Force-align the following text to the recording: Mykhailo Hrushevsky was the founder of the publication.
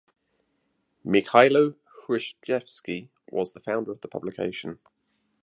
Mykhailo 1.05 1.75
Hrushevsky 1.99 3.09
was 3.29 3.53
the 3.53 3.59
founder 3.59 3.91
of 3.91 4.01
the 4.01 4.07
publication. 4.07 4.79